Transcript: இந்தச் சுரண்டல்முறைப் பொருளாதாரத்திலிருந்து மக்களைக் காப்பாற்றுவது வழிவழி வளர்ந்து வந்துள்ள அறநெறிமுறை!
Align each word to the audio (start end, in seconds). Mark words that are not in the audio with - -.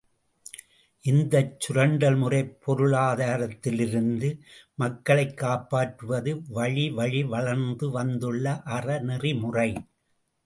இந்தச் 1.05 1.51
சுரண்டல்முறைப் 1.59 2.55
பொருளாதாரத்திலிருந்து 2.63 4.29
மக்களைக் 4.79 5.37
காப்பாற்றுவது 5.37 6.33
வழிவழி 6.49 7.21
வளர்ந்து 7.27 7.89
வந்துள்ள 7.91 8.47
அறநெறிமுறை! 8.71 9.69